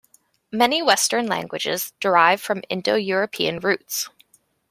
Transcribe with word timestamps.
Many 0.51 0.81
Western 0.81 1.27
languages 1.27 1.93
derive 2.01 2.41
from 2.41 2.63
Indo-European 2.71 3.59
roots 3.59 4.09